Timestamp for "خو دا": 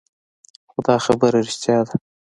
0.69-0.95